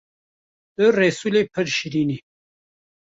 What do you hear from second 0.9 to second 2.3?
Resûlê pir şîrîn î